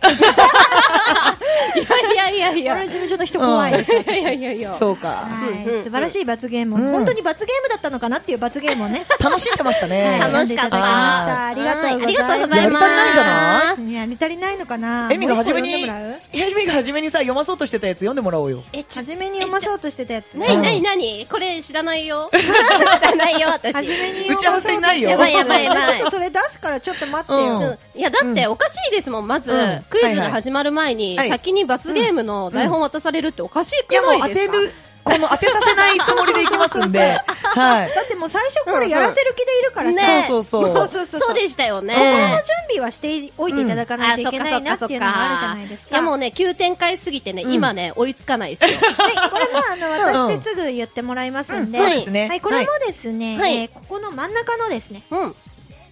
[1.74, 2.74] いやいやいやいや。
[2.74, 4.00] この事務所の人怖いですよ。
[4.02, 4.76] いやいやいや。
[4.78, 5.08] そうか。
[5.08, 10.18] はい素晴らしい罰ゲームを、うん本当に罰ゲームだったのかなっていう罰ゲームをね、 楽しんでましたね。
[10.20, 11.46] はい楽しかった。
[11.48, 12.04] ありがとうございます。
[12.04, 12.84] ありがとうございます。
[12.84, 13.90] やり足りないんじゃない？
[13.90, 15.08] いや、り足りないのかな？
[15.12, 18.62] エミが初めに、エミが初めにさ、読まそうとしてたやつ読んでもらおうよ。
[18.72, 20.34] え、初めに読まそうとしてたやつ。
[20.34, 21.26] なになになに？
[21.30, 22.30] これ知らないよ。
[22.32, 23.74] 知らないよ、私。
[23.74, 27.78] 初めに打ち合わせにないよやばいやばいやばいちょっとそれ出すからちょっと待ってうんよ。
[27.94, 29.26] いや、だっておかしいですもん。
[29.28, 34.52] まずうん、クイズが始まる前にはい、先に罰ゲームの台本渡されるっておかしくいや、もうないですか？
[34.52, 34.72] 当てる、
[35.04, 37.94] この当てさせないつもりでいきますんで、 はい。
[37.94, 39.94] だってもう最初からやらせる気でいるからさ。
[39.94, 41.20] ねそうそうそうそうそうそう。
[41.20, 41.94] そうでしたよね。
[41.94, 45.88] 心の準備はしておいていただかないといけないなっていうのがあるじゃないですか。
[45.92, 48.78] いやもうね、急展開すぎてね、うん今ね、追いつかないですよ。
[48.96, 51.78] はい、これもあの、うん私ですぐ言ってもらいますんで。
[51.78, 55.34] うんそうですねはい、これもですね、はいえーここの真ん中のですね、うん。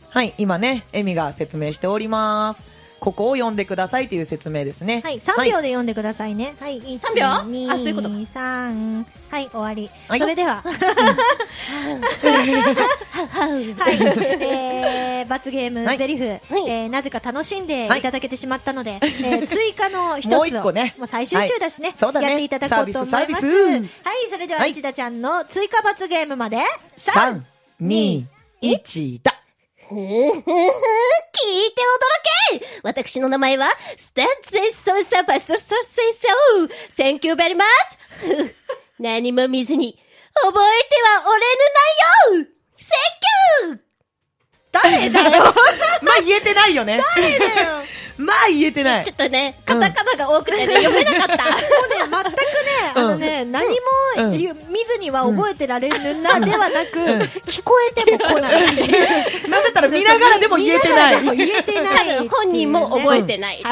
[0.09, 2.63] はい、今ね、エミが説明しております。
[3.03, 5.03] ここを読んでくださいという説明ですね。
[5.05, 6.55] はい、3秒で読んでくださいね。
[6.61, 8.09] はい、1、3秒？2あそういうこと。
[8.09, 9.91] か3、はい、終わり。
[10.07, 10.21] はい。
[10.21, 10.71] それでは、 は
[13.91, 13.97] い、
[14.41, 15.99] えー、罰ゲーム、はい。
[15.99, 16.41] ゼリフ、はい。
[16.69, 17.89] えー、なぜか楽しんでい。
[18.03, 20.95] ただけてしまったので、えー、 追加の一つを、もう一個ね。
[20.97, 22.29] もう最終週だしね、はいそうだね。
[22.29, 23.47] やっていただこうと思います。
[23.47, 23.91] はい、
[24.31, 24.71] それでは、はい。
[24.71, 26.59] 市田ちゃんの追加罰ゲームまで、
[26.99, 27.43] 3
[27.81, 28.25] 3、、2、
[28.63, 29.42] 1だ。
[29.93, 31.83] ふふふ聞いて
[32.51, 37.63] 驚け私の名前は、ステッツェソーサバストサーセソー Thank you very much!
[38.99, 39.99] 何も見ずに、
[40.35, 41.41] 覚えてはおれ
[42.35, 42.47] ぬなよ
[42.79, 43.92] Thank you!
[44.73, 45.45] 誰だよ
[46.03, 47.01] まあ言えてないよね。
[47.17, 47.83] 誰だよ
[48.19, 49.15] まあ言えてないちょ。
[49.15, 51.45] っとね、カタカナが多くてね、読めなかった。
[51.45, 51.55] もう
[51.89, 52.19] ね、全くね、
[52.95, 53.75] あのね、何も
[54.19, 54.39] うん見
[54.85, 56.99] ずには覚えてられるな、ではなく、
[57.47, 58.53] 聞こえても来ない。
[59.49, 60.97] なんだったら見ながらでも言えてない。
[60.97, 62.29] 見ながらでも言えてない。
[62.29, 63.63] 本人も覚えてない。
[63.65, 63.71] あ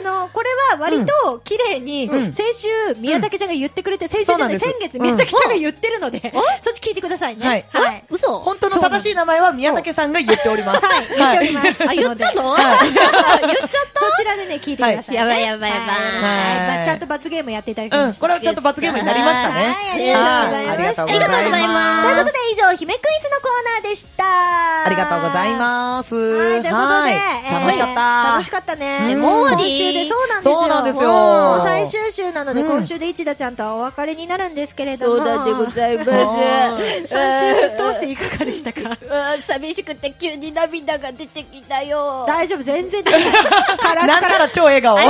[0.00, 6.20] の、これは割と綺麗に、うん先週、宮武ちゃんが言ってくれて、先週じゃない、先月、宮武ちゃんが言ってるので、
[6.64, 7.46] そっち聞いてくださいね。
[7.46, 8.04] はいはい。
[8.10, 8.38] 嘘？
[8.38, 10.86] 本当の正しい名前は宮武さんが言っております。
[10.86, 11.84] はい、言っております。
[11.84, 18.20] あ、言ったの、は言っちゃっそちらでね、聞いてくださいやばいやばいやばいはいまあちゃんと罰ゲームやっていただきうん、ました。
[18.20, 19.54] これはちゃんと罰ゲームになりましたね。
[19.54, 21.02] はい、ありがとうございました。
[21.04, 24.24] はいありがとうございますということで、以上、姫クイズのコーナーでした。
[24.86, 26.14] ありがとうございます。
[26.14, 27.10] はい、ということで、
[27.50, 28.32] 楽しかった。
[28.32, 29.14] 楽しかったね。
[29.14, 30.58] うんもう今週で、そうなんですよ。
[30.58, 35.16] そうなんですよもう最終週なので、うん今週で一田ちゃんとはお別れになるんですけれども。
[35.18, 36.10] そうだでございます。
[37.08, 38.77] 3週通していかがでしたか？
[38.78, 42.24] うん寂しくて急に涙が出てきたよ。
[42.26, 43.22] 大丈夫、全然できない。
[43.78, 44.06] カラッカラ。
[44.06, 44.94] なんなら超笑顔。
[44.94, 45.04] おか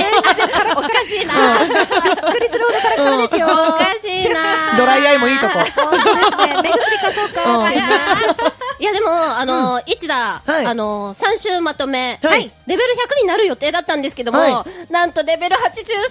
[1.05, 1.35] しいな。
[1.59, 3.47] びっくりするほどカラッカラですよ。
[3.47, 4.77] おかしいな。
[4.77, 5.59] ドライアイもいいとこ。
[5.77, 6.63] 本当ですね。
[6.63, 7.69] 目薬貸そうか。
[8.79, 10.67] うんいやでも、あの、一打、はい。
[10.67, 12.51] あの、3週まとめ、はい。
[12.67, 16.09] レベル100になる予定だったんですけども、はなんとレベル83で、 止まっ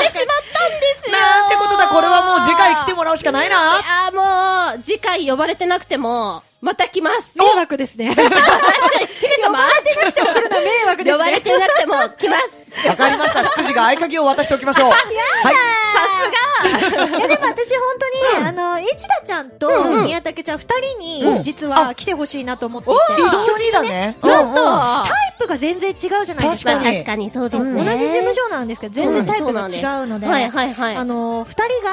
[0.00, 1.18] てしまったんですよ。
[1.18, 3.76] なんてことだ、これはもう次回来てもらうしかないな。
[3.76, 4.14] あー
[4.74, 7.38] もう、次回呼ばれてなくても、また来ます。
[7.38, 8.12] 迷惑ですね。
[8.14, 9.52] 姫様、来るの
[10.56, 11.12] は迷惑ですね。
[11.12, 12.66] 呼ばれてなくても来ます。
[12.88, 13.44] わかりました。
[13.44, 14.90] 執事が合鍵を渡しておきましょう。
[14.90, 15.00] はい。
[15.00, 15.06] さ
[16.68, 17.78] すがいやでも私本
[18.34, 19.68] 当に、あの、市田ちゃんと
[20.04, 20.76] 宮武ちゃん二人
[21.30, 24.16] うんに、実は来てほしいなと思っていて、一緒にだね。
[24.20, 26.72] ちょっと、タイプが全然違うじゃないですか。
[26.74, 27.84] まあ確かにそうですね。
[27.84, 30.96] 同じ事務所なんですけど、全然タイプが違うので、はいはいはい。
[30.96, 31.90] あの、二人が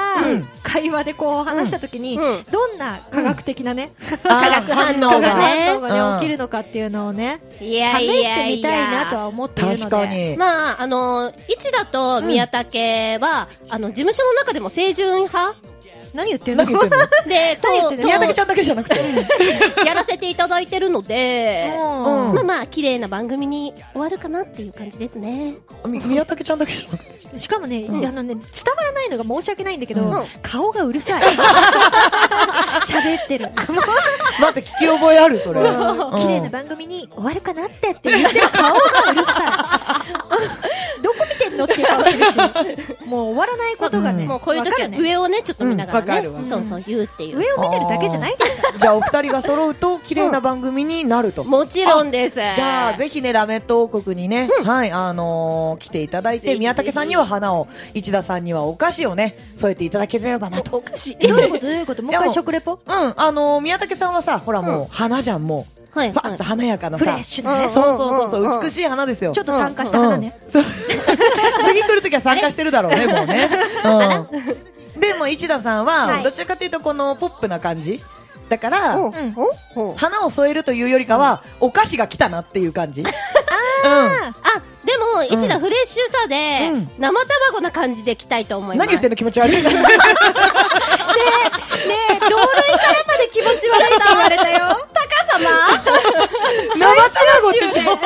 [0.62, 3.92] 会話でこう話したときに、うんどんな科学的なね、
[4.24, 6.18] あ化学反応がね。
[6.20, 10.36] 起きるのかっていうのをね、いやい試してみたいなやとは思っているので。
[10.38, 15.56] まあ、あの、一だと宮武は、あの、事務所の中でも清純派。
[16.14, 18.96] 何言ってんの で、こう、何言ってんの宮武ちゃんだけじゃなくて。
[19.84, 22.28] やらせていただいてるので、うん。
[22.30, 22.34] うん。
[22.34, 25.54] まあまあ、綺麗な番組に終わるかなっていう感じですね。
[25.86, 27.17] み宮武ちゃんだけじゃなくて。
[27.36, 28.42] しかもね、うんあのね、伝
[28.76, 30.12] わらないのが申し訳ないんだけど、うん
[30.42, 31.22] 顔がうるさい。
[32.86, 33.50] 喋ってる。
[34.40, 35.60] 待って、聞き覚えある、それ。
[35.60, 38.80] うん綺麗な番組に終わるかなってって言ってる顔が
[39.12, 40.02] うるさ
[40.98, 41.02] い。
[41.02, 41.10] ど
[41.58, 42.38] のっていう顔してるし、
[43.06, 47.38] もう終わらないことがね、もうこういう時は上をね、ちょっと見ながらね、そうそう言うっていう。
[47.38, 48.78] 上を見てるだけじゃないですから。
[48.78, 51.44] じゃあ、お二人が揃うと、綺麗な番組になると。
[51.44, 52.36] もちろんです。
[52.36, 60.78] じゃあ、ぜひね、ラメット王国にね、はい、あのー来ていただいて、宮武さんには花を、市田さんにはお菓子をね、添えていただければなと。
[60.78, 61.28] おかしい。
[61.28, 61.66] どういうこと？
[61.66, 62.02] どういうこと？
[62.02, 62.72] もう一回食レポ？
[62.72, 65.77] うん、あのー宮武さんはさ、ほらもう、花じゃん、もう。
[65.98, 67.18] はい、ファッと華やかなフレさ。
[67.18, 67.64] ッシュなね。
[67.64, 67.96] うんそうそう
[68.28, 69.32] そうそう、美しい花ですよ。
[69.32, 70.38] ちょっと参加した花ね。
[70.44, 70.64] うんそう
[71.64, 73.50] 次来るときは参加してるだろうね、もうね。
[74.94, 75.00] うん。
[75.00, 78.02] でも、市田さんは、はいどちらかというと、このポップな感じ。
[78.48, 79.12] だから、うん
[79.96, 83.02] 花を添えるというよりかは、お菓子が来たなっていう感じ。
[83.02, 83.06] うん。
[83.08, 83.12] あ、
[84.88, 88.86] でも、一打フレッシュさで、うん生卵な感じでいきたいと思います。
[88.86, 89.16] 何言ってんの？
[89.16, 89.52] 気持ち悪い。
[89.60, 89.60] ね
[92.10, 94.58] え、同類からまで気持ち悪いって言われたよ。
[94.94, 95.50] 高様？
[96.74, 97.98] 生卵でしょ？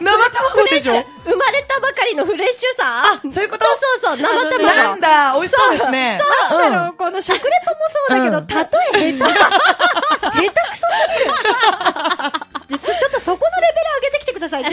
[0.00, 1.04] 生卵でしょ？
[1.24, 3.04] 生まれたばかりのフレッシュさ？
[3.14, 3.64] あそういうこと？
[3.64, 5.00] そうそうそう、生なん卵。
[5.00, 6.20] だ、美味しそうですね。
[6.50, 8.54] なんだろう、この食レポもそうだけど、うん例
[9.08, 9.32] え下手。
[10.22, 10.88] 下手くそす
[11.18, 11.30] ぎる。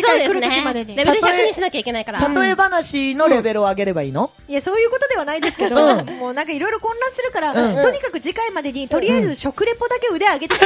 [0.01, 0.19] てきてください。
[0.19, 0.95] あ次回来るそうですね時までに。
[0.95, 2.27] レベル例え100にしなきゃいけないから。
[2.27, 4.31] 例え話のレベルを上げればいいの？
[4.47, 10.65] いや、そういうことではないですけど、うんもうなんかいろいろ混乱するから、うんとにかく次回までに、とりあえず食レポだけ腕上げてきて、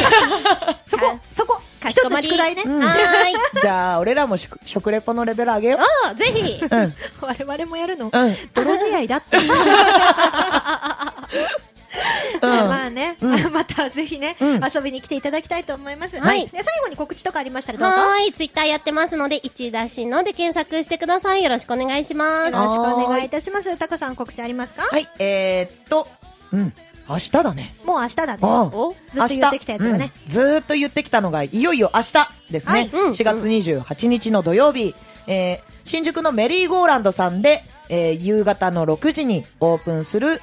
[0.86, 2.22] そこ、そこ、一つ。
[2.22, 2.64] 宿題ね。
[3.62, 6.62] じゃあ、俺らも食食レポのレベル上げよああ、ぜひ。
[7.22, 8.06] 我々もやるの？
[8.06, 8.12] うん。
[8.54, 9.38] 泥試合だって。
[12.42, 16.20] まあね、うん またぜひね、うん遊びに来ていただきたいと思います。
[16.20, 17.98] はいで最後に告知とかありましたらどうぞ。
[17.98, 21.44] はーい、ツイッターやってますので、一出しので検索してください。
[21.44, 22.52] よろしくお願いします。
[22.52, 23.78] よろしくお願いいたします。
[23.78, 24.88] タカさん告知ありますか？
[24.90, 26.08] はい、えー、っと、
[26.52, 26.74] うん、
[27.10, 27.76] 明日だね。
[27.86, 28.34] もう明日だね。
[28.34, 28.94] ずっと
[29.28, 30.12] 言ってきたやつがね。
[30.26, 32.14] うんずーっと言ってきたのが、いよいよ明日
[32.52, 32.74] ですね。
[32.74, 34.96] はいうん4月28日の土曜日、
[35.28, 40.42] えー新宿のメリーゴーランドさんで、えー夕方の6時にオープンする、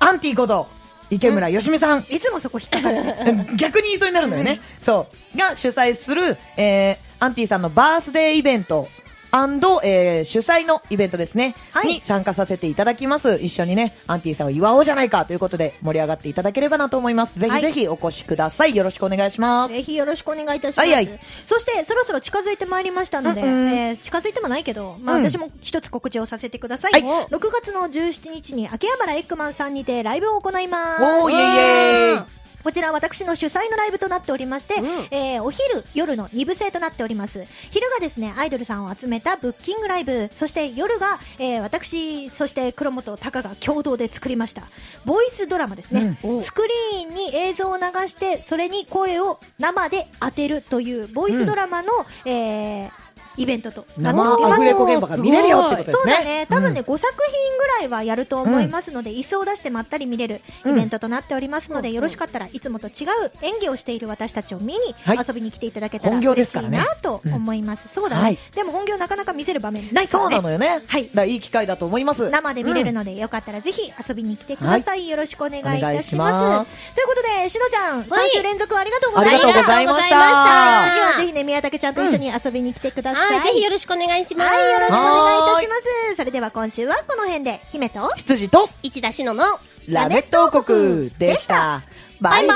[0.00, 0.68] アンティこと、
[1.10, 2.06] 池村よしみさん。
[2.08, 3.02] いつもそこ引っかかる。
[3.56, 4.60] 逆に言いそうになるんだよね。
[4.82, 5.38] そう。
[5.38, 8.88] が主催する、えー、アンティさんのバースデーイベント、
[9.32, 13.38] えー、主催のイベントですね、はいに参加させていただきます。
[13.40, 17.38] 一緒にね、アンティさんを祝おうじゃないかということで盛り上がっていただければなと思います。
[17.38, 18.76] ぜひぜひお越しください。
[18.76, 19.74] よろしくお願いします。
[19.74, 20.86] ぜひよろしくお願いいたします。
[20.86, 21.08] はいはい
[21.46, 26.92] そして、そろそろ近づいてまいりましたので、うんうんえー近づいてもないけど、まあ、うん私も一つ告知をさせてください。
[26.92, 31.02] はい6月の17日に秋葉原エッグマンさんにてライブを行います。
[31.02, 34.86] おー、イェイイェイこちら私の主催のライブとなっておりまして、うん。
[35.10, 37.44] えーお昼、夜の2部制となっております。
[37.70, 44.62] 昼がですね、アイドルさんを集めたブッキングライブ、そして夜が、えー私、そして黒本隆が共同で作りました、
[45.04, 46.18] ボイスドラマですね。
[46.24, 46.36] うん。
[46.36, 51.88] おスクリーンに映像を流して、それに声を生で当てるという、ボイスドラマの、
[52.24, 53.07] えー
[53.38, 54.50] イベントとなっております。
[54.50, 55.92] 生アフレコ現場が見れるよってことですね。
[55.94, 56.46] そうだね。
[56.46, 62.94] 多分ね、うん5作品ぐらいはやると思いますので、椅子を出してまったり見れるイベントとなっておりますので、よろしかったらいつもと違う
[63.42, 67.88] 演技をしている私たちを見にはい遊びに来ていただけたら嬉しいなと思います。
[67.92, 70.36] そうだね、はいでも本業なかなか見せる場面ないそうね。
[70.36, 70.80] なのよね。
[70.86, 72.30] はいだいい機会だと思います。
[72.30, 75.08] 生で見れるうんので、よかったらぜひ遊びに来てください。
[75.08, 76.94] よろしくお願いいたします。
[76.94, 79.48] ということで、しのちゃん、はい3週連続ありがとうございました。
[79.48, 80.14] ありがとうございました。
[80.14, 83.27] 次はぜひね、宮武ちゃんと一緒に遊びに来てください。
[83.28, 84.50] はい、ぜひよろしくお願いします。
[84.50, 86.16] はい、よろしくお願いいたします。
[86.16, 89.44] それでは今週はこの辺で、姫と、羊と一出しのの、
[89.88, 91.82] ラメット王国でした。
[92.20, 92.54] バイバ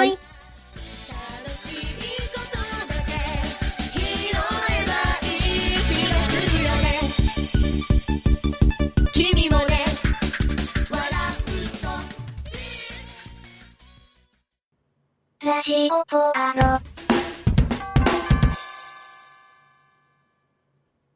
[0.00, 0.18] ーイ。
[15.44, 17.01] ラジオポアロ。